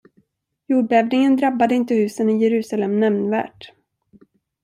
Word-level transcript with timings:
Jordbävningen 0.67 1.35
drabbade 1.37 1.75
inte 1.75 1.93
husen 1.95 2.29
i 2.29 2.43
Jerusalem 2.43 2.99
nämnvärt. 2.99 3.71